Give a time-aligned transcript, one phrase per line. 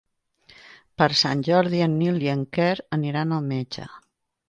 [1.01, 3.91] Per Sant Jordi en Nil i en Quer aniran al metge.